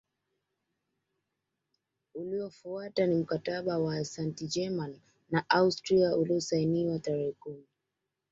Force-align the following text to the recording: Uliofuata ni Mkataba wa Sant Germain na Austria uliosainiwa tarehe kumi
Uliofuata 2.15 3.07
ni 3.07 3.15
Mkataba 3.15 3.77
wa 3.77 4.05
Sant 4.05 4.41
Germain 4.49 4.99
na 5.29 5.49
Austria 5.49 6.15
uliosainiwa 6.15 6.99
tarehe 6.99 7.31
kumi 7.31 7.63